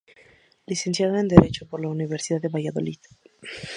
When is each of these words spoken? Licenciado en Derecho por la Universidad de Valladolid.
Licenciado 0.65 1.15
en 1.17 1.27
Derecho 1.27 1.67
por 1.67 1.79
la 1.79 1.89
Universidad 1.89 2.41
de 2.41 2.47
Valladolid. 2.49 2.97